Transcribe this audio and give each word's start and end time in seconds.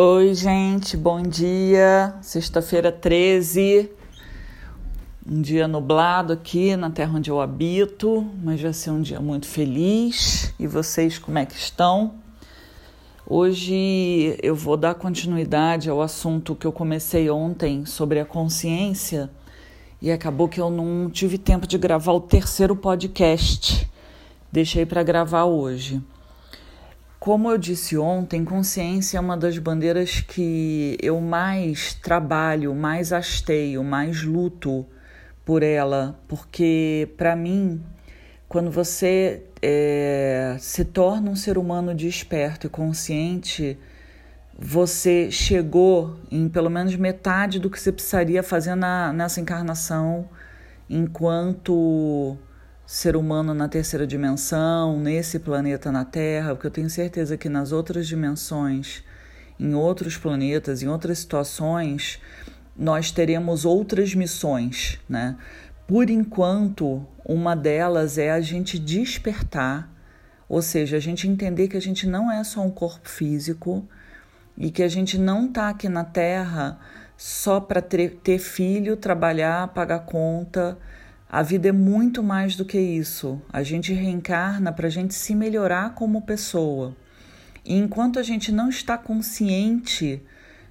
Oi, 0.00 0.32
gente, 0.32 0.96
bom 0.96 1.20
dia. 1.20 2.14
Sexta-feira 2.22 2.92
13. 2.92 3.90
Um 5.28 5.42
dia 5.42 5.66
nublado 5.66 6.32
aqui 6.32 6.76
na 6.76 6.88
terra 6.88 7.16
onde 7.16 7.32
eu 7.32 7.40
habito, 7.40 8.24
mas 8.40 8.60
vai 8.60 8.72
ser 8.72 8.92
um 8.92 9.02
dia 9.02 9.18
muito 9.18 9.48
feliz. 9.48 10.54
E 10.56 10.68
vocês, 10.68 11.18
como 11.18 11.36
é 11.36 11.44
que 11.44 11.56
estão? 11.56 12.14
Hoje 13.26 14.38
eu 14.40 14.54
vou 14.54 14.76
dar 14.76 14.94
continuidade 14.94 15.90
ao 15.90 16.00
assunto 16.00 16.54
que 16.54 16.64
eu 16.64 16.70
comecei 16.70 17.28
ontem 17.28 17.84
sobre 17.84 18.20
a 18.20 18.24
consciência 18.24 19.28
e 20.00 20.12
acabou 20.12 20.48
que 20.48 20.60
eu 20.60 20.70
não 20.70 21.10
tive 21.10 21.38
tempo 21.38 21.66
de 21.66 21.76
gravar 21.76 22.12
o 22.12 22.20
terceiro 22.20 22.76
podcast. 22.76 23.90
Deixei 24.52 24.86
para 24.86 25.02
gravar 25.02 25.46
hoje. 25.46 26.00
Como 27.18 27.50
eu 27.50 27.58
disse 27.58 27.98
ontem, 27.98 28.44
consciência 28.44 29.18
é 29.18 29.20
uma 29.20 29.36
das 29.36 29.58
bandeiras 29.58 30.20
que 30.20 30.96
eu 31.02 31.20
mais 31.20 31.92
trabalho, 31.94 32.72
mais 32.74 33.12
hasteio, 33.12 33.82
mais 33.82 34.22
luto 34.22 34.86
por 35.44 35.64
ela, 35.64 36.16
porque 36.28 37.08
para 37.16 37.34
mim, 37.34 37.82
quando 38.48 38.70
você 38.70 39.42
é, 39.60 40.56
se 40.60 40.84
torna 40.84 41.28
um 41.28 41.34
ser 41.34 41.58
humano 41.58 41.92
desperto 41.92 42.68
e 42.68 42.70
consciente, 42.70 43.76
você 44.56 45.28
chegou 45.28 46.16
em 46.30 46.48
pelo 46.48 46.70
menos 46.70 46.94
metade 46.94 47.58
do 47.58 47.68
que 47.68 47.80
você 47.80 47.90
precisaria 47.90 48.44
fazer 48.44 48.76
na, 48.76 49.12
nessa 49.12 49.40
encarnação 49.40 50.28
enquanto 50.88 52.36
ser 52.88 53.16
humano 53.16 53.52
na 53.52 53.68
terceira 53.68 54.06
dimensão, 54.06 54.98
nesse 54.98 55.38
planeta 55.38 55.92
na 55.92 56.06
Terra, 56.06 56.54
porque 56.54 56.68
eu 56.68 56.70
tenho 56.70 56.88
certeza 56.88 57.36
que 57.36 57.46
nas 57.46 57.70
outras 57.70 58.08
dimensões, 58.08 59.04
em 59.60 59.74
outros 59.74 60.16
planetas, 60.16 60.82
em 60.82 60.88
outras 60.88 61.18
situações, 61.18 62.18
nós 62.74 63.10
teremos 63.10 63.66
outras 63.66 64.14
missões, 64.14 64.98
né? 65.06 65.36
Por 65.86 66.08
enquanto, 66.08 67.06
uma 67.26 67.54
delas 67.54 68.16
é 68.16 68.30
a 68.30 68.40
gente 68.40 68.78
despertar, 68.78 69.92
ou 70.48 70.62
seja, 70.62 70.96
a 70.96 71.00
gente 71.00 71.28
entender 71.28 71.68
que 71.68 71.76
a 71.76 71.82
gente 71.82 72.06
não 72.06 72.32
é 72.32 72.42
só 72.42 72.62
um 72.62 72.70
corpo 72.70 73.06
físico 73.06 73.86
e 74.56 74.70
que 74.70 74.82
a 74.82 74.88
gente 74.88 75.18
não 75.18 75.44
está 75.44 75.68
aqui 75.68 75.90
na 75.90 76.04
Terra 76.04 76.80
só 77.18 77.60
para 77.60 77.82
ter, 77.82 78.18
ter 78.24 78.38
filho, 78.38 78.96
trabalhar, 78.96 79.68
pagar 79.68 80.06
conta 80.06 80.78
a 81.30 81.42
vida 81.42 81.68
é 81.68 81.72
muito 81.72 82.22
mais 82.22 82.56
do 82.56 82.64
que 82.64 82.78
isso. 82.78 83.40
A 83.52 83.62
gente 83.62 83.92
reencarna 83.92 84.72
para 84.72 84.86
a 84.86 84.90
gente 84.90 85.12
se 85.14 85.34
melhorar 85.34 85.94
como 85.94 86.22
pessoa. 86.22 86.96
E 87.64 87.76
enquanto 87.76 88.18
a 88.18 88.22
gente 88.22 88.50
não 88.50 88.70
está 88.70 88.96
consciente 88.96 90.22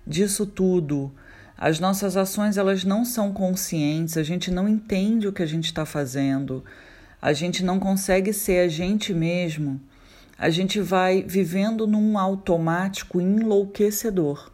disso 0.05 0.47
tudo, 0.47 1.11
as 1.55 1.79
nossas 1.79 2.17
ações 2.17 2.57
elas 2.57 2.83
não 2.83 3.05
são 3.05 3.31
conscientes, 3.31 4.17
a 4.17 4.23
gente 4.23 4.49
não 4.49 4.67
entende 4.67 5.27
o 5.27 5.33
que 5.33 5.43
a 5.43 5.47
gente 5.47 5.65
está 5.65 5.85
fazendo, 5.85 6.65
a 7.21 7.33
gente 7.33 7.63
não 7.63 7.79
consegue 7.79 8.33
ser 8.33 8.65
a 8.65 8.67
gente 8.67 9.13
mesmo, 9.13 9.79
a 10.39 10.49
gente 10.49 10.79
vai 10.79 11.21
vivendo 11.21 11.85
num 11.85 12.17
automático 12.17 13.21
enlouquecedor. 13.21 14.51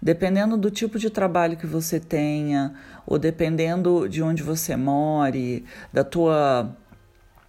Dependendo 0.00 0.56
do 0.56 0.70
tipo 0.70 0.98
de 0.98 1.10
trabalho 1.10 1.56
que 1.56 1.66
você 1.66 1.98
tenha, 1.98 2.74
ou 3.06 3.18
dependendo 3.18 4.08
de 4.08 4.22
onde 4.22 4.42
você 4.42 4.76
more, 4.76 5.64
da 5.92 6.04
tua 6.04 6.76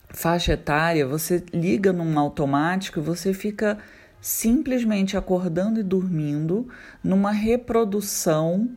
faixa 0.09 0.53
etária, 0.53 1.05
você 1.05 1.43
liga 1.53 1.91
num 1.91 2.17
automático 2.17 2.99
e 2.99 3.03
você 3.03 3.33
fica 3.33 3.77
simplesmente 4.19 5.15
acordando 5.15 5.79
e 5.79 5.83
dormindo 5.83 6.67
numa 7.03 7.31
reprodução 7.31 8.69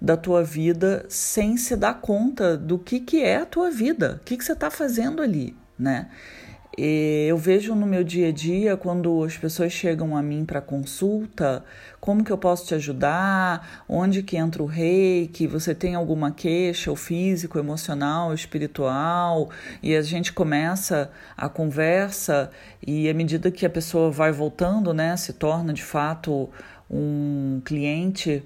da 0.00 0.16
tua 0.16 0.42
vida 0.42 1.04
sem 1.08 1.56
se 1.56 1.76
dar 1.76 2.00
conta 2.00 2.56
do 2.56 2.78
que, 2.78 3.00
que 3.00 3.22
é 3.22 3.36
a 3.36 3.46
tua 3.46 3.70
vida, 3.70 4.18
o 4.20 4.24
que, 4.24 4.36
que 4.36 4.44
você 4.44 4.52
está 4.52 4.70
fazendo 4.70 5.22
ali, 5.22 5.56
né? 5.78 6.08
Eu 6.80 7.36
vejo 7.36 7.74
no 7.74 7.84
meu 7.84 8.04
dia 8.04 8.28
a 8.28 8.32
dia, 8.32 8.76
quando 8.76 9.24
as 9.24 9.36
pessoas 9.36 9.72
chegam 9.72 10.16
a 10.16 10.22
mim 10.22 10.44
para 10.44 10.60
consulta, 10.60 11.64
como 12.00 12.22
que 12.22 12.30
eu 12.30 12.38
posso 12.38 12.66
te 12.66 12.74
ajudar, 12.76 13.84
onde 13.88 14.22
que 14.22 14.36
entra 14.36 14.62
o 14.62 14.66
reiki, 14.66 15.48
você 15.48 15.74
tem 15.74 15.96
alguma 15.96 16.30
queixa, 16.30 16.90
ou 16.90 16.96
físico, 16.96 17.58
emocional, 17.58 18.32
espiritual, 18.32 19.50
e 19.82 19.96
a 19.96 20.02
gente 20.02 20.32
começa 20.32 21.10
a 21.36 21.48
conversa 21.48 22.48
e 22.86 23.08
à 23.08 23.14
medida 23.14 23.50
que 23.50 23.66
a 23.66 23.70
pessoa 23.70 24.10
vai 24.10 24.30
voltando, 24.30 24.94
né, 24.94 25.16
se 25.16 25.32
torna 25.32 25.72
de 25.72 25.82
fato 25.82 26.48
um 26.88 27.60
cliente, 27.64 28.44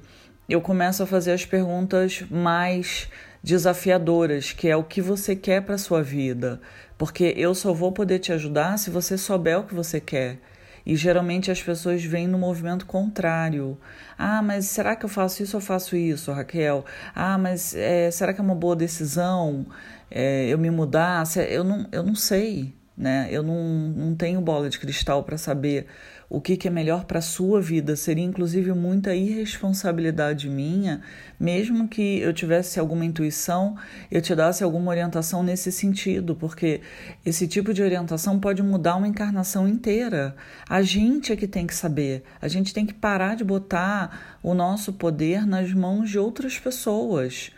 eu 0.48 0.60
começo 0.62 1.02
a 1.02 1.06
fazer 1.06 1.32
as 1.32 1.44
perguntas 1.44 2.24
mais 2.30 3.08
desafiadoras, 3.42 4.52
que 4.52 4.68
é 4.68 4.76
o 4.76 4.84
que 4.84 5.00
você 5.00 5.34
quer 5.34 5.62
para 5.62 5.76
sua 5.76 6.02
vida, 6.02 6.60
porque 6.96 7.34
eu 7.36 7.54
só 7.54 7.72
vou 7.72 7.90
poder 7.90 8.18
te 8.18 8.32
ajudar 8.32 8.78
se 8.78 8.90
você 8.90 9.18
souber 9.18 9.58
o 9.58 9.64
que 9.64 9.74
você 9.74 10.00
quer. 10.00 10.38
E 10.84 10.96
geralmente 10.96 11.50
as 11.50 11.62
pessoas 11.62 12.02
vêm 12.04 12.26
no 12.26 12.38
movimento 12.38 12.86
contrário. 12.86 13.78
Ah, 14.18 14.42
mas 14.42 14.66
será 14.66 14.96
que 14.96 15.04
eu 15.04 15.08
faço 15.08 15.42
isso 15.42 15.56
ou 15.56 15.60
faço 15.60 15.96
isso, 15.96 16.32
Raquel? 16.32 16.84
Ah, 17.14 17.38
mas 17.38 17.74
é, 17.74 18.10
será 18.10 18.32
que 18.32 18.40
é 18.40 18.44
uma 18.44 18.54
boa 18.54 18.74
decisão 18.74 19.64
é, 20.10 20.46
eu 20.48 20.58
me 20.58 20.70
mudar? 20.70 21.24
Eu 21.48 21.62
não, 21.62 21.86
eu 21.92 22.02
não 22.02 22.16
sei, 22.16 22.74
né? 22.96 23.28
Eu 23.30 23.44
não, 23.44 23.62
não 23.96 24.14
tenho 24.16 24.40
bola 24.40 24.68
de 24.68 24.78
cristal 24.78 25.22
para 25.22 25.38
saber 25.38 25.86
o 26.32 26.40
que, 26.40 26.56
que 26.56 26.66
é 26.66 26.70
melhor 26.70 27.04
para 27.04 27.18
a 27.18 27.22
sua 27.22 27.60
vida. 27.60 27.94
Seria 27.94 28.24
inclusive 28.24 28.72
muita 28.72 29.14
irresponsabilidade 29.14 30.48
minha, 30.48 31.02
mesmo 31.38 31.86
que 31.86 32.20
eu 32.20 32.32
tivesse 32.32 32.80
alguma 32.80 33.04
intuição, 33.04 33.76
eu 34.10 34.22
te 34.22 34.34
desse 34.34 34.64
alguma 34.64 34.90
orientação 34.90 35.42
nesse 35.42 35.70
sentido, 35.70 36.34
porque 36.34 36.80
esse 37.22 37.46
tipo 37.46 37.74
de 37.74 37.82
orientação 37.82 38.40
pode 38.40 38.62
mudar 38.62 38.96
uma 38.96 39.06
encarnação 39.06 39.68
inteira. 39.68 40.34
A 40.66 40.80
gente 40.80 41.34
é 41.34 41.36
que 41.36 41.46
tem 41.46 41.66
que 41.66 41.74
saber, 41.74 42.22
a 42.40 42.48
gente 42.48 42.72
tem 42.72 42.86
que 42.86 42.94
parar 42.94 43.36
de 43.36 43.44
botar 43.44 44.38
o 44.42 44.54
nosso 44.54 44.94
poder 44.94 45.46
nas 45.46 45.70
mãos 45.74 46.08
de 46.08 46.18
outras 46.18 46.58
pessoas. 46.58 47.50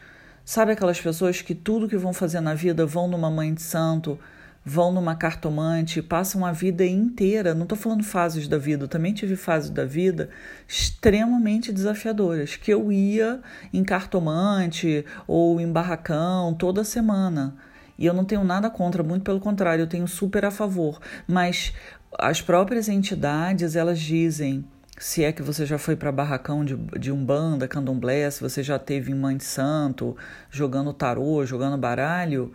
Sabe 0.44 0.72
aquelas 0.72 1.00
pessoas 1.00 1.40
que 1.40 1.54
tudo 1.54 1.88
que 1.88 1.96
vão 1.96 2.12
fazer 2.12 2.40
na 2.40 2.54
vida 2.54 2.84
vão 2.84 3.06
numa 3.06 3.30
mãe 3.30 3.54
de 3.54 3.62
santo, 3.62 4.18
vão 4.64 4.90
numa 4.90 5.14
cartomante, 5.14 6.00
passam 6.00 6.46
a 6.46 6.52
vida 6.52 6.86
inteira. 6.86 7.54
Não 7.54 7.64
estou 7.64 7.76
falando 7.76 8.02
fases 8.02 8.48
da 8.48 8.56
vida, 8.56 8.84
eu 8.84 8.88
também 8.88 9.12
tive 9.12 9.36
fases 9.36 9.70
da 9.70 9.84
vida 9.84 10.30
extremamente 10.66 11.72
desafiadoras, 11.72 12.56
que 12.56 12.72
eu 12.72 12.90
ia 12.90 13.40
em 13.72 13.84
cartomante 13.84 15.04
ou 15.26 15.60
em 15.60 15.70
barracão 15.70 16.54
toda 16.54 16.82
semana. 16.82 17.54
E 17.98 18.06
eu 18.06 18.14
não 18.14 18.24
tenho 18.24 18.42
nada 18.42 18.70
contra, 18.70 19.02
muito 19.02 19.22
pelo 19.22 19.38
contrário, 19.38 19.82
eu 19.82 19.86
tenho 19.86 20.08
super 20.08 20.44
a 20.44 20.50
favor. 20.50 21.00
Mas 21.28 21.72
as 22.18 22.40
próprias 22.40 22.88
entidades, 22.88 23.76
elas 23.76 24.00
dizem, 24.00 24.64
se 24.98 25.22
é 25.22 25.32
que 25.32 25.42
você 25.42 25.66
já 25.66 25.78
foi 25.78 25.94
para 25.94 26.10
barracão 26.10 26.64
de, 26.64 26.76
de 26.98 27.12
Umbanda, 27.12 27.68
Candomblé, 27.68 28.28
se 28.30 28.40
você 28.40 28.62
já 28.62 28.78
teve 28.78 29.12
em 29.12 29.14
Mãe 29.14 29.36
de 29.36 29.44
Santo, 29.44 30.16
jogando 30.50 30.92
tarô, 30.92 31.44
jogando 31.44 31.76
baralho, 31.76 32.52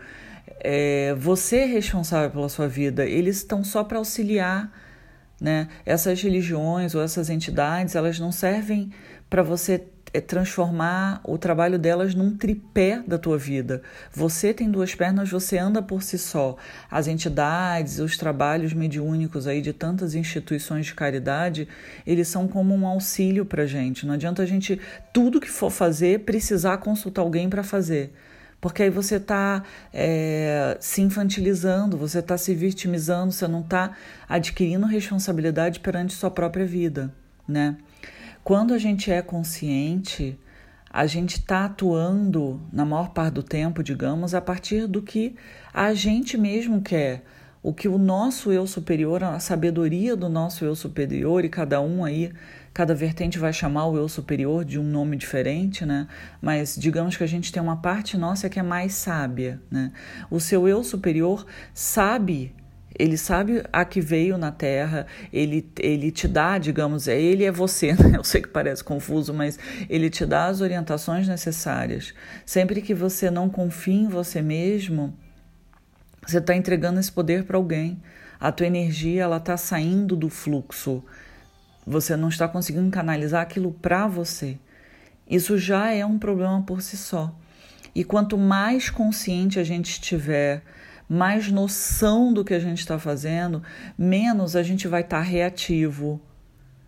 é, 0.59 1.15
você 1.15 1.57
é 1.57 1.65
responsável 1.65 2.29
pela 2.31 2.49
sua 2.49 2.67
vida, 2.67 3.05
eles 3.05 3.37
estão 3.37 3.63
só 3.63 3.83
para 3.83 3.97
auxiliar. 3.97 4.71
Né? 5.39 5.69
Essas 5.85 6.21
religiões 6.21 6.93
ou 6.93 7.01
essas 7.01 7.29
entidades, 7.29 7.95
elas 7.95 8.19
não 8.19 8.29
servem 8.29 8.91
para 9.29 9.41
você 9.41 9.85
é, 10.13 10.19
transformar 10.19 11.21
o 11.23 11.37
trabalho 11.37 11.79
delas 11.79 12.13
num 12.13 12.35
tripé 12.35 13.01
da 13.07 13.17
tua 13.17 13.37
vida. 13.37 13.81
Você 14.11 14.53
tem 14.53 14.69
duas 14.69 14.93
pernas, 14.95 15.29
você 15.29 15.57
anda 15.57 15.81
por 15.81 16.03
si 16.03 16.17
só. 16.17 16.57
As 16.89 17.07
entidades, 17.07 17.99
os 17.99 18.17
trabalhos 18.17 18.73
mediúnicos 18.73 19.47
aí 19.47 19.61
de 19.61 19.71
tantas 19.71 20.15
instituições 20.15 20.87
de 20.87 20.95
caridade, 20.95 21.67
eles 22.05 22.27
são 22.27 22.47
como 22.47 22.75
um 22.75 22.87
auxílio 22.87 23.45
para 23.45 23.65
gente. 23.65 24.05
Não 24.05 24.15
adianta 24.15 24.41
a 24.41 24.45
gente 24.45 24.79
tudo 25.13 25.39
que 25.39 25.49
for 25.49 25.71
fazer 25.71 26.21
precisar 26.21 26.77
consultar 26.77 27.21
alguém 27.21 27.49
para 27.49 27.63
fazer 27.63 28.13
porque 28.61 28.83
aí 28.83 28.89
você 28.89 29.15
está 29.15 29.63
é, 29.93 30.77
se 30.79 31.01
infantilizando, 31.01 31.97
você 31.97 32.19
está 32.19 32.37
se 32.37 32.53
vitimizando, 32.53 33.31
você 33.31 33.47
não 33.47 33.61
está 33.61 33.95
adquirindo 34.27 34.85
responsabilidade 34.85 35.79
perante 35.79 36.13
sua 36.13 36.29
própria 36.29 36.65
vida, 36.65 37.13
né? 37.47 37.77
Quando 38.43 38.73
a 38.73 38.77
gente 38.77 39.11
é 39.11 39.21
consciente, 39.21 40.37
a 40.89 41.05
gente 41.05 41.37
está 41.37 41.65
atuando, 41.65 42.59
na 42.73 42.83
maior 42.83 43.09
parte 43.09 43.35
do 43.35 43.43
tempo, 43.43 43.83
digamos, 43.83 44.33
a 44.33 44.41
partir 44.41 44.87
do 44.87 45.01
que 45.01 45.35
a 45.73 45.93
gente 45.93 46.37
mesmo 46.37 46.81
quer, 46.81 47.23
o 47.61 47.73
que 47.73 47.87
o 47.87 47.97
nosso 47.97 48.51
eu 48.51 48.65
superior, 48.65 49.23
a 49.23 49.39
sabedoria 49.39 50.15
do 50.15 50.29
nosso 50.29 50.65
eu 50.65 50.75
superior, 50.75 51.45
e 51.45 51.49
cada 51.49 51.79
um 51.79 52.03
aí 52.03 52.31
Cada 52.79 52.95
vertente 52.95 53.37
vai 53.37 53.51
chamar 53.51 53.87
o 53.87 53.97
eu 53.97 54.07
superior 54.07 54.63
de 54.63 54.79
um 54.79 54.83
nome 54.83 55.17
diferente, 55.17 55.85
né? 55.85 56.07
Mas 56.41 56.77
digamos 56.77 57.17
que 57.17 57.23
a 57.25 57.27
gente 57.27 57.51
tem 57.51 57.61
uma 57.61 57.75
parte 57.75 58.15
nossa 58.15 58.47
que 58.47 58.57
é 58.57 58.63
mais 58.63 58.93
sábia, 58.93 59.61
né? 59.69 59.91
O 60.31 60.39
seu 60.39 60.65
eu 60.65 60.81
superior 60.81 61.45
sabe 61.73 62.55
ele 62.97 63.17
sabe 63.17 63.63
a 63.73 63.83
que 63.83 63.99
veio 63.99 64.37
na 64.37 64.49
Terra, 64.49 65.07
ele, 65.33 65.69
ele 65.77 66.09
te 66.09 66.25
dá, 66.25 66.57
digamos, 66.57 67.09
é 67.09 67.19
ele 67.19 67.43
é 67.43 67.51
você, 67.51 67.91
né? 68.01 68.13
Eu 68.15 68.23
sei 68.23 68.41
que 68.41 68.47
parece 68.47 68.81
confuso, 68.81 69.33
mas 69.33 69.59
ele 69.89 70.09
te 70.09 70.25
dá 70.25 70.45
as 70.45 70.61
orientações 70.61 71.27
necessárias. 71.27 72.13
Sempre 72.45 72.81
que 72.81 72.93
você 72.93 73.29
não 73.29 73.49
confia 73.49 73.93
em 73.93 74.07
você 74.07 74.41
mesmo, 74.41 75.13
você 76.25 76.37
está 76.37 76.55
entregando 76.55 76.97
esse 76.97 77.11
poder 77.11 77.43
para 77.43 77.57
alguém. 77.57 78.01
A 78.39 78.53
tua 78.53 78.67
energia 78.67 79.23
ela 79.23 79.35
está 79.35 79.57
saindo 79.57 80.15
do 80.15 80.29
fluxo. 80.29 81.03
Você 81.89 82.15
não 82.15 82.29
está 82.29 82.47
conseguindo 82.47 82.91
canalizar 82.91 83.41
aquilo 83.41 83.71
para 83.71 84.05
você. 84.05 84.59
Isso 85.27 85.57
já 85.57 85.91
é 85.91 86.05
um 86.05 86.19
problema 86.19 86.61
por 86.61 86.83
si 86.83 86.95
só. 86.95 87.35
E 87.95 88.03
quanto 88.03 88.37
mais 88.37 88.91
consciente 88.91 89.59
a 89.59 89.63
gente 89.63 89.89
estiver, 89.93 90.61
mais 91.09 91.51
noção 91.51 92.31
do 92.31 92.45
que 92.45 92.53
a 92.53 92.59
gente 92.59 92.77
está 92.77 92.99
fazendo, 92.99 93.63
menos 93.97 94.55
a 94.55 94.61
gente 94.61 94.87
vai 94.87 95.01
estar 95.01 95.17
tá 95.17 95.23
reativo, 95.23 96.21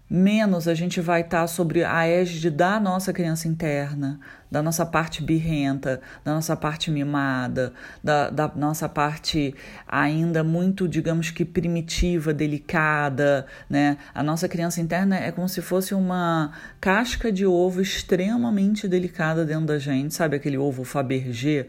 menos 0.07 0.67
a 0.67 0.75
gente 0.75 1.01
vai 1.01 1.21
estar 1.21 1.41
tá 1.41 1.47
sobre 1.47 1.83
a 1.83 2.05
égide 2.05 2.51
da 2.51 2.79
nossa 2.79 3.11
criança 3.11 3.47
interna, 3.47 4.19
da 4.51 4.61
nossa 4.61 4.85
parte 4.85 5.23
birrenta, 5.23 6.01
da 6.25 6.33
nossa 6.33 6.57
parte 6.57 6.91
mimada, 6.91 7.71
da, 8.03 8.29
da 8.29 8.51
nossa 8.53 8.89
parte 8.89 9.55
ainda 9.87 10.43
muito, 10.43 10.89
digamos 10.89 11.31
que 11.31 11.45
primitiva, 11.45 12.33
delicada, 12.33 13.45
né? 13.69 13.97
A 14.13 14.21
nossa 14.21 14.49
criança 14.49 14.81
interna 14.81 15.15
é 15.15 15.31
como 15.31 15.47
se 15.47 15.61
fosse 15.61 15.95
uma 15.95 16.51
casca 16.81 17.31
de 17.31 17.45
ovo 17.45 17.81
extremamente 17.81 18.89
delicada 18.89 19.45
dentro 19.45 19.67
da 19.67 19.79
gente, 19.79 20.13
sabe 20.13 20.35
aquele 20.35 20.57
ovo 20.57 20.83
Fabergé? 20.83 21.67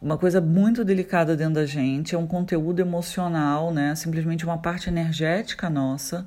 uma 0.00 0.18
coisa 0.18 0.40
muito 0.40 0.84
delicada 0.84 1.36
dentro 1.36 1.54
da 1.54 1.64
gente, 1.64 2.12
é 2.12 2.18
um 2.18 2.26
conteúdo 2.26 2.80
emocional, 2.80 3.72
né? 3.72 3.94
Simplesmente 3.94 4.44
uma 4.44 4.58
parte 4.58 4.88
energética 4.88 5.70
nossa 5.70 6.26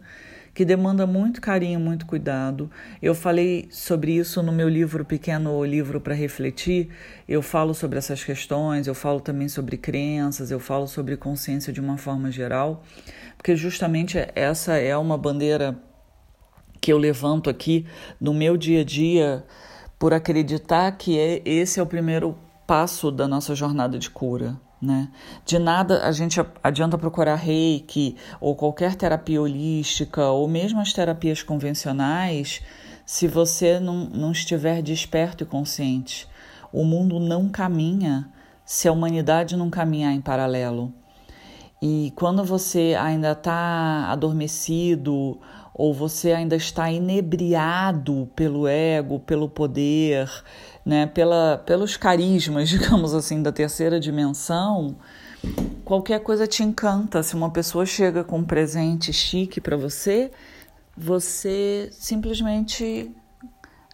que 0.56 0.64
demanda 0.64 1.06
muito 1.06 1.42
carinho, 1.42 1.82
muito 1.82 2.06
cuidado. 2.06 2.72
Eu 3.02 3.14
falei 3.14 3.68
sobre 3.70 4.14
isso 4.14 4.42
no 4.42 4.54
meu 4.54 4.70
livro 4.70 5.04
Pequeno 5.04 5.66
Livro 5.66 6.00
para 6.00 6.16
Refletir. 6.16 6.88
Eu 7.28 7.42
falo 7.42 7.74
sobre 7.74 7.98
essas 7.98 8.24
questões, 8.24 8.88
eu 8.88 8.96
falo 8.96 9.20
também 9.20 9.50
sobre 9.50 9.76
crenças, 9.76 10.52
eu 10.52 10.60
falo 10.60 10.88
sobre 10.88 11.18
consciência 11.18 11.74
de 11.74 11.82
uma 11.82 11.98
forma 11.98 12.32
geral, 12.32 12.84
porque 13.36 13.54
justamente 13.54 14.18
essa 14.34 14.78
é 14.78 14.96
uma 14.96 15.18
bandeira 15.18 15.78
que 16.80 16.94
eu 16.94 16.98
levanto 16.98 17.50
aqui 17.50 17.86
no 18.20 18.34
meu 18.34 18.56
dia 18.56 18.80
a 18.80 18.86
dia 18.86 19.44
por 20.00 20.14
acreditar 20.14 20.90
que 20.94 21.20
é, 21.20 21.42
esse 21.44 21.82
é 21.82 21.84
o 21.84 21.86
primeiro 21.86 22.34
passo 22.66 23.12
da 23.12 23.28
nossa 23.28 23.54
jornada 23.54 24.00
de 24.00 24.10
cura. 24.10 24.56
Né? 24.86 25.10
De 25.44 25.58
nada 25.58 26.06
a 26.06 26.12
gente 26.12 26.40
adianta 26.64 26.96
procurar 26.96 27.36
reiki 27.36 28.16
ou 28.40 28.56
qualquer 28.56 28.94
terapia 28.94 29.42
holística 29.42 30.28
ou 30.28 30.48
mesmo 30.48 30.80
as 30.80 30.94
terapias 30.94 31.42
convencionais 31.42 32.62
se 33.04 33.28
você 33.28 33.80
não, 33.80 34.06
não 34.06 34.32
estiver 34.32 34.84
desperto 34.84 35.44
e 35.44 35.48
consciente. 35.48 36.28
O 36.72 36.84
mundo 36.84 37.20
não 37.20 37.50
caminha 37.50 38.30
se 38.64 38.88
a 38.88 38.92
humanidade 38.92 39.58
não 39.58 39.72
caminhar 39.72 40.14
em 40.14 40.22
paralelo. 40.22 40.94
E 41.82 42.14
quando 42.16 42.44
você 42.44 42.96
ainda 43.00 43.32
está 43.32 44.12
adormecido 44.12 45.40
ou 45.78 45.94
você 45.94 46.32
ainda 46.32 46.56
está 46.56 46.90
inebriado 46.90 48.32
pelo 48.34 48.66
ego, 48.66 49.20
pelo 49.20 49.50
poder, 49.50 50.32
né, 50.86 51.06
pela, 51.06 51.62
pelos 51.66 51.98
carismas, 51.98 52.70
digamos 52.72 53.14
assim, 53.14 53.44
da 53.44 53.52
terceira 53.52 54.00
dimensão, 54.00 54.96
qualquer 55.84 56.22
coisa 56.22 56.48
te 56.48 56.64
encanta. 56.64 57.22
Se 57.22 57.36
uma 57.36 57.50
pessoa 57.50 57.86
chega 57.86 58.24
com 58.24 58.38
um 58.38 58.44
presente 58.46 59.12
chique 59.12 59.60
para 59.60 59.76
você, 59.76 60.32
você 60.96 61.90
simplesmente 61.92 63.12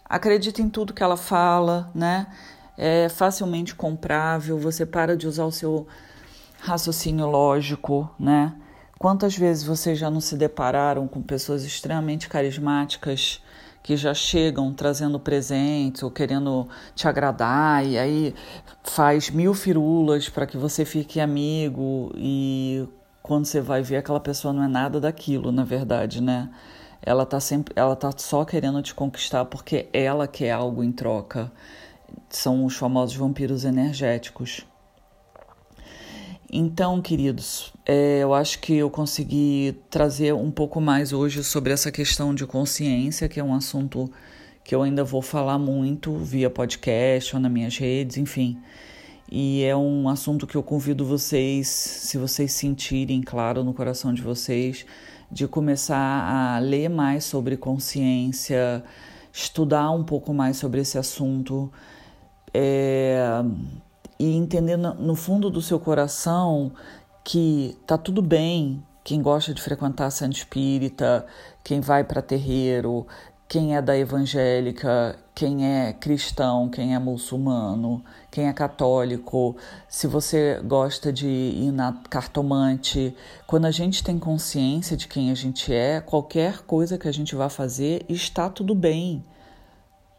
acredita 0.04 0.62
em 0.62 0.68
tudo 0.68 0.94
que 0.94 1.02
ela 1.02 1.16
fala, 1.16 1.90
né? 1.92 2.28
É 2.78 3.08
facilmente 3.08 3.74
comprável, 3.74 4.56
você 4.56 4.86
para 4.86 5.16
de 5.16 5.26
usar 5.26 5.46
o 5.46 5.52
seu 5.52 5.86
raciocínio 6.60 7.26
lógico, 7.26 8.08
né? 8.20 8.54
Quantas 9.02 9.36
vezes 9.36 9.64
vocês 9.64 9.98
já 9.98 10.08
não 10.08 10.20
se 10.20 10.36
depararam 10.36 11.08
com 11.08 11.20
pessoas 11.20 11.64
extremamente 11.64 12.28
carismáticas 12.28 13.42
que 13.82 13.96
já 13.96 14.14
chegam 14.14 14.72
trazendo 14.72 15.18
presentes 15.18 16.04
ou 16.04 16.10
querendo 16.12 16.68
te 16.94 17.08
agradar 17.08 17.84
e 17.84 17.98
aí 17.98 18.32
faz 18.84 19.28
mil 19.28 19.54
firulas 19.54 20.28
para 20.28 20.46
que 20.46 20.56
você 20.56 20.84
fique 20.84 21.18
amigo 21.18 22.12
e 22.14 22.88
quando 23.20 23.44
você 23.44 23.60
vai 23.60 23.82
ver 23.82 23.96
aquela 23.96 24.20
pessoa 24.20 24.54
não 24.54 24.62
é 24.62 24.68
nada 24.68 25.00
daquilo, 25.00 25.50
na 25.50 25.64
verdade, 25.64 26.22
né? 26.22 26.48
Ela 27.04 27.26
tá 27.26 27.40
sempre, 27.40 27.74
ela 27.74 27.96
tá 27.96 28.12
só 28.16 28.44
querendo 28.44 28.80
te 28.82 28.94
conquistar 28.94 29.46
porque 29.46 29.88
ela 29.92 30.28
quer 30.28 30.52
algo 30.52 30.84
em 30.84 30.92
troca. 30.92 31.50
São 32.30 32.64
os 32.64 32.76
famosos 32.76 33.16
vampiros 33.16 33.64
energéticos. 33.64 34.64
Então, 36.54 37.00
queridos, 37.00 37.72
é, 37.86 38.18
eu 38.18 38.34
acho 38.34 38.58
que 38.58 38.74
eu 38.74 38.90
consegui 38.90 39.74
trazer 39.88 40.34
um 40.34 40.50
pouco 40.50 40.82
mais 40.82 41.10
hoje 41.10 41.42
sobre 41.42 41.72
essa 41.72 41.90
questão 41.90 42.34
de 42.34 42.44
consciência, 42.46 43.26
que 43.26 43.40
é 43.40 43.44
um 43.44 43.54
assunto 43.54 44.12
que 44.62 44.74
eu 44.74 44.82
ainda 44.82 45.02
vou 45.02 45.22
falar 45.22 45.58
muito 45.58 46.14
via 46.18 46.50
podcast 46.50 47.34
ou 47.34 47.40
nas 47.40 47.50
minhas 47.50 47.78
redes, 47.78 48.18
enfim. 48.18 48.58
E 49.30 49.64
é 49.64 49.74
um 49.74 50.06
assunto 50.10 50.46
que 50.46 50.54
eu 50.54 50.62
convido 50.62 51.06
vocês, 51.06 51.68
se 51.68 52.18
vocês 52.18 52.52
sentirem 52.52 53.22
claro 53.22 53.64
no 53.64 53.72
coração 53.72 54.12
de 54.12 54.20
vocês, 54.20 54.84
de 55.30 55.48
começar 55.48 55.96
a 55.96 56.58
ler 56.58 56.90
mais 56.90 57.24
sobre 57.24 57.56
consciência, 57.56 58.84
estudar 59.32 59.90
um 59.90 60.04
pouco 60.04 60.34
mais 60.34 60.58
sobre 60.58 60.82
esse 60.82 60.98
assunto. 60.98 61.72
É, 62.52 63.42
e 64.22 64.36
entender 64.36 64.76
no 64.76 65.16
fundo 65.16 65.50
do 65.50 65.60
seu 65.60 65.80
coração 65.80 66.70
que 67.24 67.76
tá 67.84 67.98
tudo 67.98 68.22
bem 68.22 68.80
quem 69.02 69.20
gosta 69.20 69.52
de 69.52 69.60
frequentar 69.60 70.06
a 70.06 70.10
Santa 70.12 70.36
Espírita, 70.36 71.26
quem 71.64 71.80
vai 71.80 72.04
para 72.04 72.22
terreiro, 72.22 73.04
quem 73.48 73.74
é 73.74 73.82
da 73.82 73.98
evangélica, 73.98 75.18
quem 75.34 75.66
é 75.66 75.92
cristão, 75.92 76.68
quem 76.68 76.94
é 76.94 77.00
muçulmano, 77.00 78.00
quem 78.30 78.46
é 78.46 78.52
católico, 78.52 79.56
se 79.88 80.06
você 80.06 80.60
gosta 80.64 81.12
de 81.12 81.26
ir 81.26 81.72
na 81.72 81.92
cartomante. 82.08 83.16
Quando 83.44 83.64
a 83.64 83.72
gente 83.72 84.04
tem 84.04 84.20
consciência 84.20 84.96
de 84.96 85.08
quem 85.08 85.32
a 85.32 85.34
gente 85.34 85.74
é, 85.74 86.00
qualquer 86.00 86.60
coisa 86.60 86.96
que 86.96 87.08
a 87.08 87.12
gente 87.12 87.34
vá 87.34 87.48
fazer 87.48 88.06
está 88.08 88.48
tudo 88.48 88.72
bem. 88.72 89.24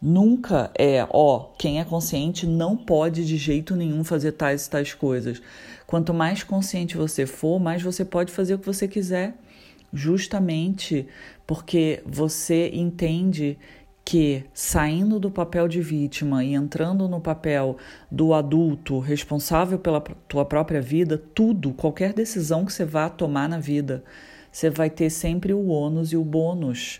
Nunca 0.05 0.69
é, 0.77 1.07
ó, 1.11 1.51
quem 1.57 1.79
é 1.79 1.85
consciente 1.85 2.45
não 2.45 2.75
pode 2.75 3.25
de 3.25 3.37
jeito 3.37 3.73
nenhum 3.73 4.03
fazer 4.03 4.33
tais 4.33 4.65
e 4.65 4.69
tais 4.69 4.93
coisas. 4.93 5.41
Quanto 5.87 6.13
mais 6.13 6.43
consciente 6.43 6.97
você 6.97 7.25
for, 7.25 7.57
mais 7.57 7.81
você 7.81 8.03
pode 8.03 8.29
fazer 8.29 8.55
o 8.55 8.59
que 8.59 8.65
você 8.65 8.85
quiser, 8.85 9.33
justamente 9.93 11.07
porque 11.47 12.03
você 12.05 12.69
entende 12.73 13.57
que 14.03 14.43
saindo 14.53 15.21
do 15.21 15.31
papel 15.31 15.69
de 15.69 15.79
vítima 15.79 16.43
e 16.43 16.53
entrando 16.53 17.07
no 17.07 17.21
papel 17.21 17.77
do 18.11 18.33
adulto 18.33 18.99
responsável 18.99 19.79
pela 19.79 20.01
tua 20.01 20.43
própria 20.43 20.81
vida, 20.81 21.17
tudo, 21.33 21.71
qualquer 21.71 22.11
decisão 22.11 22.65
que 22.65 22.73
você 22.73 22.83
vá 22.83 23.09
tomar 23.09 23.47
na 23.47 23.57
vida, 23.57 24.03
você 24.51 24.69
vai 24.69 24.89
ter 24.89 25.09
sempre 25.09 25.53
o 25.53 25.67
ônus 25.67 26.11
e 26.11 26.17
o 26.17 26.25
bônus. 26.25 26.99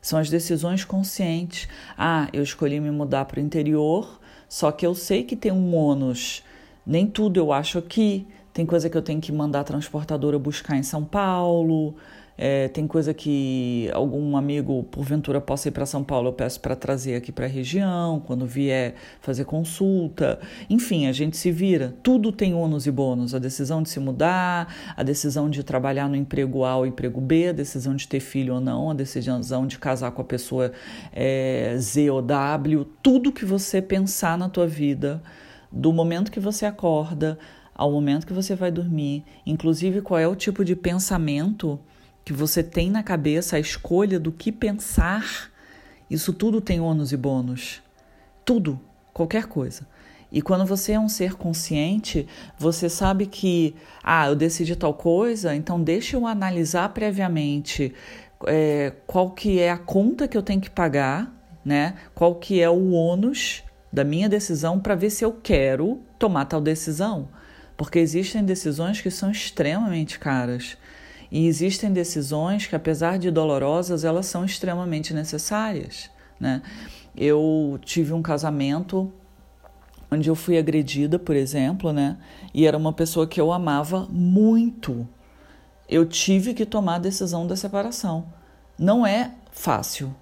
São 0.00 0.18
as 0.18 0.30
decisões 0.30 0.84
conscientes. 0.84 1.68
Ah, 1.96 2.28
eu 2.32 2.42
escolhi 2.42 2.80
me 2.80 2.90
mudar 2.90 3.24
para 3.26 3.38
o 3.38 3.42
interior, 3.42 4.20
só 4.48 4.72
que 4.72 4.86
eu 4.86 4.94
sei 4.94 5.24
que 5.24 5.36
tem 5.36 5.52
um 5.52 5.74
ônus. 5.74 6.42
Nem 6.86 7.06
tudo 7.06 7.38
eu 7.38 7.52
acho 7.52 7.78
aqui. 7.78 8.26
Tem 8.52 8.66
coisa 8.66 8.90
que 8.90 8.96
eu 8.96 9.02
tenho 9.02 9.20
que 9.20 9.30
mandar 9.30 9.60
a 9.60 9.64
transportadora 9.64 10.38
buscar 10.38 10.76
em 10.76 10.82
São 10.82 11.04
Paulo. 11.04 11.94
É, 12.42 12.68
tem 12.68 12.86
coisa 12.86 13.12
que 13.12 13.90
algum 13.92 14.34
amigo, 14.34 14.82
porventura, 14.84 15.42
possa 15.42 15.68
ir 15.68 15.72
para 15.72 15.84
São 15.84 16.02
Paulo, 16.02 16.28
eu 16.28 16.32
peço 16.32 16.58
para 16.58 16.74
trazer 16.74 17.14
aqui 17.14 17.30
para 17.30 17.44
a 17.44 17.48
região, 17.48 18.18
quando 18.18 18.46
vier 18.46 18.94
fazer 19.20 19.44
consulta. 19.44 20.40
Enfim, 20.70 21.06
a 21.06 21.12
gente 21.12 21.36
se 21.36 21.52
vira. 21.52 21.94
Tudo 22.02 22.32
tem 22.32 22.54
ônus 22.54 22.86
e 22.86 22.90
bônus. 22.90 23.34
A 23.34 23.38
decisão 23.38 23.82
de 23.82 23.90
se 23.90 24.00
mudar, 24.00 24.74
a 24.96 25.02
decisão 25.02 25.50
de 25.50 25.62
trabalhar 25.62 26.08
no 26.08 26.16
emprego 26.16 26.64
A 26.64 26.78
ou 26.78 26.86
emprego 26.86 27.20
B, 27.20 27.48
a 27.48 27.52
decisão 27.52 27.94
de 27.94 28.08
ter 28.08 28.20
filho 28.20 28.54
ou 28.54 28.60
não, 28.60 28.90
a 28.90 28.94
decisão 28.94 29.66
de 29.66 29.78
casar 29.78 30.10
com 30.12 30.22
a 30.22 30.24
pessoa 30.24 30.72
é, 31.12 31.76
Z 31.76 32.08
ou 32.08 32.22
W. 32.22 32.86
Tudo 33.02 33.32
que 33.32 33.44
você 33.44 33.82
pensar 33.82 34.38
na 34.38 34.48
tua 34.48 34.66
vida, 34.66 35.22
do 35.70 35.92
momento 35.92 36.32
que 36.32 36.40
você 36.40 36.64
acorda 36.64 37.38
ao 37.74 37.92
momento 37.92 38.26
que 38.26 38.32
você 38.32 38.54
vai 38.54 38.70
dormir, 38.70 39.24
inclusive 39.44 40.00
qual 40.00 40.18
é 40.18 40.26
o 40.26 40.34
tipo 40.34 40.64
de 40.64 40.74
pensamento 40.74 41.78
que 42.30 42.36
você 42.36 42.62
tem 42.62 42.92
na 42.92 43.02
cabeça, 43.02 43.56
a 43.56 43.60
escolha 43.60 44.20
do 44.20 44.30
que 44.30 44.52
pensar, 44.52 45.50
isso 46.08 46.32
tudo 46.32 46.60
tem 46.60 46.80
ônus 46.80 47.10
e 47.10 47.16
bônus. 47.16 47.82
Tudo, 48.44 48.78
qualquer 49.12 49.46
coisa. 49.46 49.84
E 50.30 50.40
quando 50.40 50.64
você 50.64 50.92
é 50.92 51.00
um 51.00 51.08
ser 51.08 51.34
consciente, 51.34 52.28
você 52.56 52.88
sabe 52.88 53.26
que, 53.26 53.74
ah, 54.00 54.28
eu 54.28 54.36
decidi 54.36 54.76
tal 54.76 54.94
coisa, 54.94 55.56
então 55.56 55.82
deixa 55.82 56.16
eu 56.16 56.24
analisar 56.24 56.90
previamente 56.90 57.92
é, 58.46 58.92
qual 59.08 59.32
que 59.32 59.58
é 59.58 59.72
a 59.72 59.78
conta 59.78 60.28
que 60.28 60.36
eu 60.36 60.42
tenho 60.42 60.60
que 60.60 60.70
pagar, 60.70 61.34
né? 61.64 61.96
Qual 62.14 62.36
que 62.36 62.60
é 62.60 62.70
o 62.70 62.92
ônus 62.92 63.64
da 63.92 64.04
minha 64.04 64.28
decisão 64.28 64.78
para 64.78 64.94
ver 64.94 65.10
se 65.10 65.24
eu 65.24 65.32
quero 65.32 66.00
tomar 66.16 66.44
tal 66.44 66.60
decisão. 66.60 67.28
Porque 67.76 67.98
existem 67.98 68.44
decisões 68.44 69.00
que 69.00 69.10
são 69.10 69.32
extremamente 69.32 70.16
caras. 70.16 70.78
E 71.30 71.46
existem 71.46 71.92
decisões 71.92 72.66
que, 72.66 72.74
apesar 72.74 73.18
de 73.18 73.30
dolorosas, 73.30 74.04
elas 74.04 74.26
são 74.26 74.44
extremamente 74.44 75.14
necessárias. 75.14 76.10
Né? 76.38 76.60
Eu 77.16 77.78
tive 77.82 78.12
um 78.12 78.22
casamento 78.22 79.12
onde 80.10 80.28
eu 80.28 80.34
fui 80.34 80.58
agredida, 80.58 81.18
por 81.18 81.36
exemplo, 81.36 81.92
né? 81.92 82.16
E 82.52 82.66
era 82.66 82.76
uma 82.76 82.92
pessoa 82.92 83.26
que 83.26 83.40
eu 83.40 83.52
amava 83.52 84.08
muito. 84.10 85.06
Eu 85.88 86.04
tive 86.04 86.52
que 86.52 86.66
tomar 86.66 86.96
a 86.96 86.98
decisão 86.98 87.46
da 87.46 87.54
separação. 87.54 88.26
Não 88.76 89.06
é 89.06 89.32
fácil, 89.52 90.14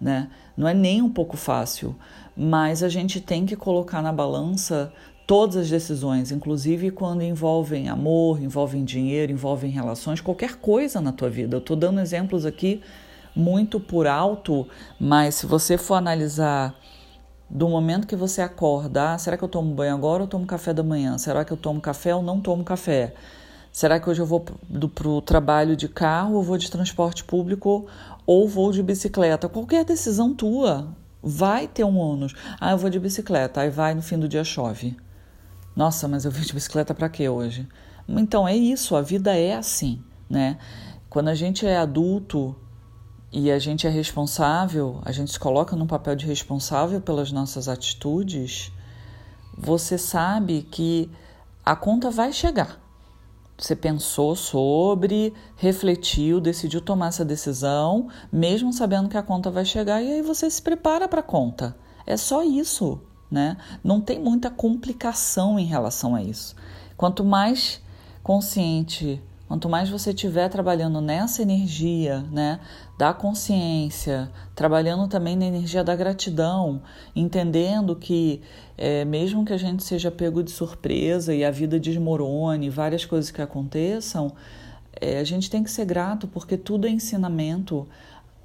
né? 0.00 0.28
Não 0.56 0.66
é 0.66 0.74
nem 0.74 1.00
um 1.00 1.08
pouco 1.08 1.36
fácil, 1.36 1.94
mas 2.36 2.82
a 2.82 2.88
gente 2.88 3.20
tem 3.20 3.46
que 3.46 3.54
colocar 3.54 4.02
na 4.02 4.12
balança 4.12 4.92
todas 5.26 5.56
as 5.56 5.68
decisões, 5.68 6.30
inclusive 6.30 6.90
quando 6.90 7.22
envolvem 7.22 7.88
amor, 7.88 8.40
envolvem 8.40 8.84
dinheiro, 8.84 9.32
envolvem 9.32 9.70
relações, 9.70 10.20
qualquer 10.20 10.56
coisa 10.56 11.00
na 11.00 11.10
tua 11.10 11.28
vida. 11.28 11.56
Eu 11.56 11.58
estou 11.58 11.76
dando 11.76 12.00
exemplos 12.00 12.46
aqui 12.46 12.80
muito 13.34 13.80
por 13.80 14.06
alto, 14.06 14.66
mas 14.98 15.34
se 15.34 15.46
você 15.46 15.76
for 15.76 15.94
analisar 15.94 16.74
do 17.50 17.68
momento 17.68 18.06
que 18.06 18.16
você 18.16 18.40
acorda, 18.40 19.14
ah, 19.14 19.18
será 19.18 19.36
que 19.36 19.44
eu 19.44 19.48
tomo 19.48 19.74
banho 19.74 19.94
agora 19.94 20.22
ou 20.22 20.28
tomo 20.28 20.46
café 20.46 20.72
da 20.72 20.82
manhã? 20.82 21.18
Será 21.18 21.44
que 21.44 21.52
eu 21.52 21.56
tomo 21.56 21.80
café 21.80 22.14
ou 22.14 22.22
não 22.22 22.40
tomo 22.40 22.64
café? 22.64 23.12
Será 23.72 24.00
que 24.00 24.08
hoje 24.08 24.22
eu 24.22 24.26
vou 24.26 24.40
para 24.40 25.08
o 25.08 25.20
trabalho 25.20 25.76
de 25.76 25.86
carro 25.86 26.36
ou 26.36 26.42
vou 26.42 26.56
de 26.56 26.70
transporte 26.70 27.22
público 27.24 27.86
ou 28.24 28.48
vou 28.48 28.72
de 28.72 28.82
bicicleta? 28.82 29.48
Qualquer 29.48 29.84
decisão 29.84 30.32
tua 30.32 30.88
vai 31.22 31.68
ter 31.68 31.84
um 31.84 31.98
ônus. 31.98 32.32
Ah, 32.58 32.70
eu 32.70 32.78
vou 32.78 32.88
de 32.88 32.98
bicicleta, 32.98 33.60
aí 33.60 33.70
vai 33.70 33.94
no 33.94 34.00
fim 34.00 34.18
do 34.18 34.28
dia 34.28 34.44
chove. 34.44 34.96
Nossa, 35.76 36.08
mas 36.08 36.24
eu 36.24 36.30
vim 36.30 36.40
de 36.40 36.54
bicicleta 36.54 36.94
para 36.94 37.08
quê 37.08 37.28
hoje? 37.28 37.68
Então 38.08 38.48
é 38.48 38.56
isso, 38.56 38.96
a 38.96 39.02
vida 39.02 39.36
é 39.36 39.54
assim, 39.54 40.02
né? 40.28 40.58
Quando 41.10 41.28
a 41.28 41.34
gente 41.34 41.66
é 41.66 41.76
adulto, 41.76 42.56
e 43.32 43.50
a 43.50 43.58
gente 43.58 43.86
é 43.86 43.90
responsável, 43.90 45.00
a 45.04 45.12
gente 45.12 45.32
se 45.32 45.38
coloca 45.38 45.76
num 45.76 45.86
papel 45.86 46.16
de 46.16 46.24
responsável 46.24 47.00
pelas 47.00 47.30
nossas 47.30 47.68
atitudes, 47.68 48.72
você 49.56 49.98
sabe 49.98 50.62
que 50.62 51.10
a 51.62 51.76
conta 51.76 52.10
vai 52.10 52.32
chegar. 52.32 52.80
Você 53.58 53.74
pensou 53.74 54.36
sobre, 54.36 55.34
refletiu, 55.56 56.40
decidiu 56.40 56.80
tomar 56.80 57.08
essa 57.08 57.24
decisão, 57.24 58.08
mesmo 58.30 58.72
sabendo 58.72 59.08
que 59.08 59.16
a 59.16 59.22
conta 59.22 59.50
vai 59.50 59.64
chegar, 59.64 60.02
e 60.02 60.12
aí 60.12 60.22
você 60.22 60.48
se 60.48 60.62
prepara 60.62 61.08
para 61.08 61.20
a 61.20 61.22
conta. 61.22 61.76
É 62.06 62.16
só 62.16 62.42
isso, 62.42 63.00
né? 63.30 63.56
Não 63.82 64.00
tem 64.00 64.20
muita 64.20 64.50
complicação 64.50 65.58
em 65.58 65.64
relação 65.64 66.14
a 66.14 66.22
isso. 66.22 66.54
Quanto 66.96 67.24
mais 67.24 67.80
consciente 68.22 69.22
Quanto 69.46 69.68
mais 69.68 69.88
você 69.88 70.10
estiver 70.10 70.48
trabalhando 70.48 71.00
nessa 71.00 71.40
energia, 71.40 72.24
né, 72.32 72.58
da 72.98 73.14
consciência, 73.14 74.28
trabalhando 74.56 75.06
também 75.06 75.36
na 75.36 75.44
energia 75.44 75.84
da 75.84 75.94
gratidão, 75.94 76.82
entendendo 77.14 77.94
que 77.94 78.42
é, 78.76 79.04
mesmo 79.04 79.44
que 79.44 79.52
a 79.52 79.56
gente 79.56 79.84
seja 79.84 80.10
pego 80.10 80.42
de 80.42 80.50
surpresa 80.50 81.32
e 81.32 81.44
a 81.44 81.50
vida 81.52 81.78
desmorone, 81.78 82.68
várias 82.68 83.04
coisas 83.04 83.30
que 83.30 83.40
aconteçam, 83.40 84.32
é, 85.00 85.20
a 85.20 85.24
gente 85.24 85.48
tem 85.48 85.62
que 85.62 85.70
ser 85.70 85.84
grato 85.84 86.26
porque 86.26 86.56
tudo 86.56 86.88
é 86.88 86.90
ensinamento. 86.90 87.86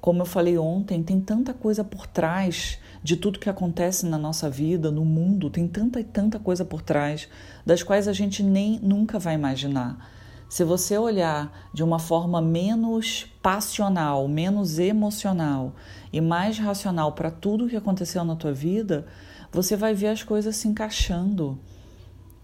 Como 0.02 0.22
eu 0.22 0.26
falei 0.26 0.58
ontem, 0.58 1.00
tem 1.00 1.20
tanta 1.20 1.54
coisa 1.54 1.84
por 1.84 2.08
trás 2.08 2.76
de 3.04 3.16
tudo 3.16 3.38
que 3.38 3.48
acontece 3.48 4.04
na 4.04 4.18
nossa 4.18 4.50
vida, 4.50 4.90
no 4.90 5.04
mundo, 5.04 5.48
tem 5.48 5.68
tanta 5.68 6.00
e 6.00 6.02
tanta 6.02 6.40
coisa 6.40 6.64
por 6.64 6.82
trás, 6.82 7.28
das 7.64 7.84
quais 7.84 8.08
a 8.08 8.12
gente 8.12 8.42
nem 8.42 8.80
nunca 8.80 9.16
vai 9.20 9.36
imaginar. 9.36 10.10
Se 10.48 10.64
você 10.64 10.98
olhar 10.98 11.70
de 11.72 11.84
uma 11.84 12.00
forma 12.00 12.42
menos 12.42 13.26
passional, 13.40 14.26
menos 14.26 14.80
emocional 14.80 15.76
e 16.12 16.20
mais 16.20 16.58
racional 16.58 17.12
para 17.12 17.30
tudo 17.30 17.68
que 17.68 17.76
aconteceu 17.76 18.24
na 18.24 18.34
tua 18.34 18.52
vida, 18.52 19.06
você 19.52 19.76
vai 19.76 19.94
ver 19.94 20.08
as 20.08 20.24
coisas 20.24 20.56
se 20.56 20.66
encaixando. 20.66 21.60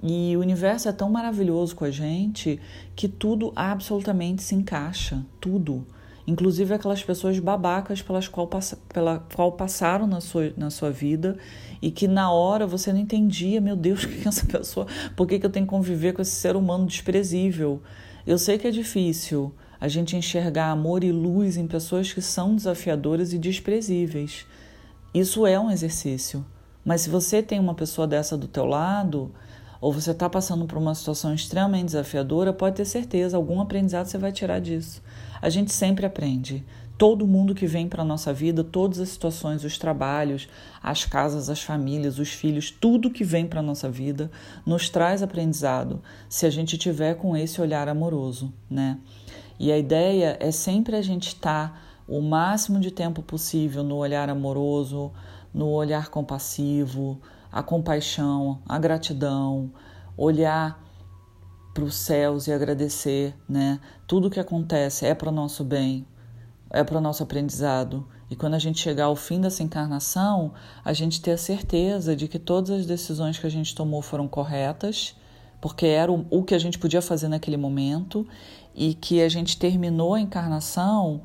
E 0.00 0.36
o 0.36 0.40
universo 0.40 0.88
é 0.88 0.92
tão 0.92 1.10
maravilhoso 1.10 1.74
com 1.74 1.84
a 1.84 1.90
gente 1.90 2.60
que 2.94 3.08
tudo 3.08 3.52
absolutamente 3.56 4.44
se 4.44 4.54
encaixa, 4.54 5.26
tudo. 5.40 5.84
Inclusive 6.28 6.74
aquelas 6.74 7.02
pessoas 7.02 7.38
babacas 7.38 8.02
pelas 8.02 8.28
qual, 8.28 8.46
pela 8.92 9.26
qual 9.34 9.52
passaram 9.52 10.06
na 10.06 10.20
sua, 10.20 10.52
na 10.58 10.68
sua 10.68 10.90
vida 10.90 11.38
e 11.80 11.90
que 11.90 12.06
na 12.06 12.30
hora 12.30 12.66
você 12.66 12.92
não 12.92 13.00
entendia, 13.00 13.62
meu 13.62 13.74
Deus, 13.74 14.04
que 14.04 14.26
é 14.26 14.28
essa 14.28 14.44
pessoa? 14.44 14.86
Por 15.16 15.26
que, 15.26 15.38
que 15.38 15.46
eu 15.46 15.48
tenho 15.48 15.64
que 15.64 15.70
conviver 15.70 16.12
com 16.12 16.20
esse 16.20 16.32
ser 16.32 16.54
humano 16.54 16.84
desprezível? 16.84 17.80
Eu 18.26 18.36
sei 18.36 18.58
que 18.58 18.66
é 18.66 18.70
difícil 18.70 19.54
a 19.80 19.88
gente 19.88 20.16
enxergar 20.16 20.70
amor 20.70 21.02
e 21.02 21.10
luz 21.10 21.56
em 21.56 21.66
pessoas 21.66 22.12
que 22.12 22.20
são 22.20 22.54
desafiadoras 22.54 23.32
e 23.32 23.38
desprezíveis. 23.38 24.44
Isso 25.14 25.46
é 25.46 25.58
um 25.58 25.70
exercício. 25.70 26.44
Mas 26.84 27.00
se 27.00 27.08
você 27.08 27.42
tem 27.42 27.58
uma 27.58 27.74
pessoa 27.74 28.06
dessa 28.06 28.36
do 28.36 28.46
teu 28.46 28.66
lado, 28.66 29.32
ou 29.80 29.92
você 29.92 30.10
está 30.10 30.28
passando 30.28 30.66
por 30.66 30.78
uma 30.78 30.94
situação 30.94 31.34
extremamente 31.34 31.86
desafiadora, 31.86 32.52
pode 32.52 32.76
ter 32.76 32.84
certeza, 32.84 33.36
algum 33.36 33.60
aprendizado 33.60 34.06
você 34.06 34.18
vai 34.18 34.32
tirar 34.32 34.60
disso. 34.60 35.02
A 35.40 35.48
gente 35.48 35.72
sempre 35.72 36.04
aprende 36.04 36.64
todo 36.98 37.28
mundo 37.28 37.54
que 37.54 37.66
vem 37.66 37.88
para 37.88 38.02
a 38.02 38.04
nossa 38.04 38.32
vida, 38.32 38.64
todas 38.64 38.98
as 38.98 39.10
situações, 39.10 39.62
os 39.62 39.78
trabalhos, 39.78 40.48
as 40.82 41.04
casas, 41.04 41.48
as 41.48 41.62
famílias, 41.62 42.18
os 42.18 42.30
filhos, 42.30 42.72
tudo 42.72 43.08
que 43.08 43.22
vem 43.22 43.46
para 43.46 43.60
a 43.60 43.62
nossa 43.62 43.88
vida 43.88 44.28
nos 44.66 44.90
traz 44.90 45.22
aprendizado 45.22 46.02
se 46.28 46.44
a 46.44 46.50
gente 46.50 46.76
tiver 46.76 47.14
com 47.14 47.36
esse 47.36 47.60
olhar 47.60 47.88
amoroso, 47.88 48.52
né? 48.68 48.98
E 49.60 49.70
a 49.70 49.78
ideia 49.78 50.36
é 50.40 50.50
sempre 50.50 50.96
a 50.96 51.02
gente 51.02 51.28
estar 51.28 51.72
tá 51.72 51.80
o 52.08 52.20
máximo 52.20 52.80
de 52.80 52.90
tempo 52.90 53.22
possível 53.22 53.84
no 53.84 53.96
olhar 53.96 54.28
amoroso, 54.28 55.12
no 55.54 55.68
olhar 55.68 56.08
compassivo, 56.08 57.20
a 57.50 57.62
compaixão, 57.62 58.60
a 58.68 58.78
gratidão, 58.78 59.72
olhar 60.16 60.82
para 61.72 61.84
os 61.84 61.94
céus 61.94 62.46
e 62.46 62.52
agradecer, 62.52 63.34
né? 63.48 63.80
Tudo 64.06 64.30
que 64.30 64.40
acontece 64.40 65.06
é 65.06 65.14
para 65.14 65.28
o 65.28 65.32
nosso 65.32 65.62
bem, 65.62 66.06
é 66.70 66.82
para 66.82 66.98
o 66.98 67.00
nosso 67.00 67.22
aprendizado. 67.22 68.06
E 68.30 68.36
quando 68.36 68.54
a 68.54 68.58
gente 68.58 68.80
chegar 68.80 69.04
ao 69.04 69.16
fim 69.16 69.40
dessa 69.40 69.62
encarnação, 69.62 70.52
a 70.84 70.92
gente 70.92 71.20
ter 71.20 71.32
a 71.32 71.38
certeza 71.38 72.14
de 72.14 72.28
que 72.28 72.38
todas 72.38 72.70
as 72.70 72.86
decisões 72.86 73.38
que 73.38 73.46
a 73.46 73.50
gente 73.50 73.74
tomou 73.74 74.02
foram 74.02 74.28
corretas, 74.28 75.16
porque 75.60 75.86
era 75.86 76.12
o, 76.12 76.42
que 76.42 76.54
a 76.54 76.58
gente 76.58 76.78
podia 76.78 77.00
fazer 77.00 77.28
naquele 77.28 77.56
momento, 77.56 78.26
e 78.74 78.94
que 78.94 79.22
a 79.22 79.28
gente 79.28 79.56
terminou 79.56 80.14
a 80.14 80.20
encarnação 80.20 81.22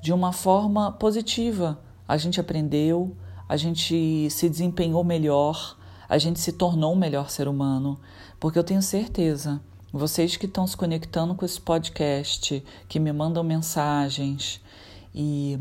de 0.00 0.12
uma 0.12 0.32
forma 0.32 0.92
positiva. 0.92 1.78
A 2.06 2.16
gente 2.16 2.40
aprendeu, 2.40 3.16
a 3.48 3.56
gente 3.56 4.28
se 4.30 4.48
desempenhou 4.48 5.04
melhor, 5.04 5.76
a 6.08 6.18
gente 6.18 6.40
se 6.40 6.52
tornou 6.52 6.92
um 6.92 6.96
melhor 6.96 7.30
ser 7.30 7.48
humano, 7.48 7.98
porque 8.40 8.58
eu 8.58 8.64
tenho 8.64 8.82
certeza. 8.82 9.60
Vocês 9.92 10.36
que 10.36 10.46
estão 10.46 10.66
se 10.66 10.76
conectando 10.76 11.34
com 11.34 11.44
esse 11.44 11.60
podcast, 11.60 12.64
que 12.88 12.98
me 12.98 13.12
mandam 13.12 13.44
mensagens, 13.44 14.60
e 15.14 15.58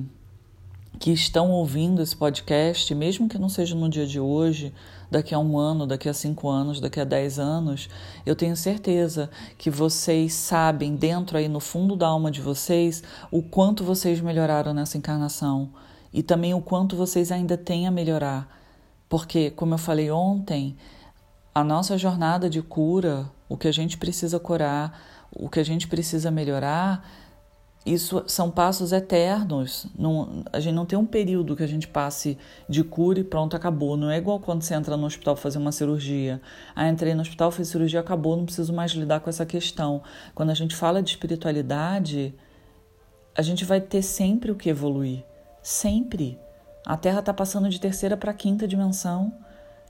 que 0.99 1.11
estão 1.11 1.51
ouvindo 1.51 2.01
esse 2.01 2.15
podcast, 2.15 2.93
mesmo 2.95 3.27
que 3.27 3.37
não 3.37 3.49
seja 3.49 3.75
no 3.75 3.89
dia 3.89 4.05
de 4.05 4.19
hoje, 4.19 4.73
daqui 5.11 5.35
a 5.35 5.39
um 5.39 5.57
ano, 5.57 5.85
daqui 5.85 6.07
a 6.07 6.13
cinco 6.13 6.49
anos, 6.49 6.79
daqui 6.79 6.99
a 6.99 7.03
dez 7.03 7.37
anos, 7.37 7.89
eu 8.25 8.35
tenho 8.35 8.55
certeza 8.55 9.29
que 9.57 9.69
vocês 9.69 10.33
sabem, 10.33 10.95
dentro 10.95 11.37
aí 11.37 11.47
no 11.47 11.59
fundo 11.59 11.95
da 11.95 12.07
alma 12.07 12.31
de 12.31 12.41
vocês, 12.41 13.03
o 13.31 13.41
quanto 13.41 13.83
vocês 13.83 14.21
melhoraram 14.21 14.73
nessa 14.73 14.97
encarnação 14.97 15.69
e 16.13 16.21
também 16.21 16.53
o 16.53 16.61
quanto 16.61 16.95
vocês 16.95 17.31
ainda 17.31 17.57
têm 17.57 17.87
a 17.87 17.91
melhorar. 17.91 18.47
Porque, 19.09 19.51
como 19.51 19.73
eu 19.73 19.77
falei 19.77 20.11
ontem, 20.11 20.77
a 21.53 21.63
nossa 21.63 21.97
jornada 21.97 22.49
de 22.49 22.61
cura, 22.61 23.29
o 23.49 23.57
que 23.57 23.67
a 23.67 23.71
gente 23.71 23.97
precisa 23.97 24.39
curar, 24.39 24.99
o 25.31 25.49
que 25.49 25.59
a 25.59 25.63
gente 25.63 25.87
precisa 25.87 26.29
melhorar, 26.31 27.07
isso 27.85 28.23
são 28.27 28.49
passos 28.49 28.91
eternos. 28.91 29.87
Não, 29.97 30.43
a 30.53 30.59
gente 30.59 30.73
não 30.73 30.85
tem 30.85 30.97
um 30.97 31.05
período 31.05 31.55
que 31.55 31.63
a 31.63 31.67
gente 31.67 31.87
passe 31.87 32.37
de 32.69 32.83
cura 32.83 33.19
e 33.19 33.23
pronto, 33.23 33.55
acabou. 33.55 33.97
Não 33.97 34.09
é 34.09 34.17
igual 34.17 34.39
quando 34.39 34.61
você 34.61 34.73
entra 34.73 34.95
no 34.95 35.05
hospital 35.05 35.35
fazer 35.35 35.57
uma 35.57 35.71
cirurgia. 35.71 36.41
Ah, 36.75 36.87
entrei 36.87 37.13
no 37.13 37.21
hospital, 37.21 37.51
fiz 37.51 37.67
cirurgia, 37.67 37.99
acabou, 37.99 38.37
não 38.37 38.45
preciso 38.45 38.71
mais 38.71 38.91
lidar 38.91 39.19
com 39.19 39.29
essa 39.29 39.45
questão. 39.45 40.01
Quando 40.33 40.51
a 40.51 40.53
gente 40.53 40.75
fala 40.75 41.03
de 41.03 41.09
espiritualidade, 41.09 42.33
a 43.35 43.41
gente 43.41 43.65
vai 43.65 43.81
ter 43.81 44.01
sempre 44.01 44.51
o 44.51 44.55
que 44.55 44.69
evoluir. 44.69 45.23
Sempre. 45.63 46.37
A 46.85 46.97
Terra 46.97 47.21
está 47.21 47.33
passando 47.33 47.69
de 47.69 47.79
terceira 47.79 48.17
para 48.17 48.33
quinta 48.33 48.67
dimensão. 48.67 49.33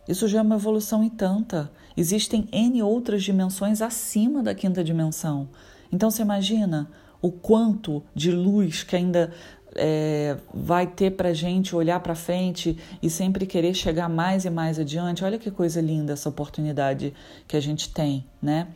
Isso 0.07 0.27
já 0.27 0.39
é 0.39 0.41
uma 0.41 0.55
evolução 0.55 1.03
e 1.03 1.09
tanta. 1.09 1.71
Existem 1.97 2.47
N 2.51 2.83
outras 2.83 3.23
dimensões 3.23 3.81
acima 3.81 4.43
da 4.43 4.53
quinta 4.53 4.83
dimensão. 4.83 5.49
Então 5.91 6.11
você 6.11 6.21
imagina 6.21 6.89
o 7.21 7.31
quanto 7.31 8.03
de 8.13 8.31
luz 8.31 8.83
que 8.83 8.95
ainda 8.95 9.33
é, 9.75 10.37
vai 10.53 10.85
ter 10.85 11.11
para 11.11 11.33
gente 11.33 11.75
olhar 11.75 11.99
para 12.01 12.15
frente 12.15 12.77
e 13.01 13.09
sempre 13.09 13.45
querer 13.45 13.73
chegar 13.73 14.09
mais 14.09 14.45
e 14.45 14.49
mais 14.49 14.77
adiante. 14.77 15.23
Olha 15.23 15.39
que 15.39 15.49
coisa 15.49 15.81
linda 15.81 16.13
essa 16.13 16.29
oportunidade 16.29 17.13
que 17.47 17.57
a 17.57 17.59
gente 17.59 17.89
tem, 17.89 18.25
né? 18.41 18.67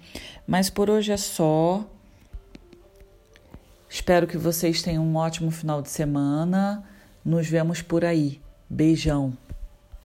Mas 0.47 0.69
por 0.69 0.89
hoje 0.89 1.11
é 1.11 1.17
só. 1.17 1.85
Espero 3.89 4.27
que 4.27 4.37
vocês 4.37 4.81
tenham 4.81 5.05
um 5.05 5.15
ótimo 5.15 5.49
final 5.49 5.81
de 5.81 5.89
semana. 5.89 6.83
Nos 7.23 7.47
vemos 7.47 7.81
por 7.81 8.03
aí. 8.03 8.41
Beijão. 8.69 9.33